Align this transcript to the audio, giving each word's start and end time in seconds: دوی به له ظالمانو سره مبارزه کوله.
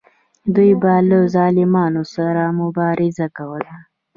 دوی 0.55 0.71
به 0.81 0.93
له 1.09 1.19
ظالمانو 1.33 2.03
سره 2.15 2.43
مبارزه 2.61 3.27
کوله. 3.37 3.73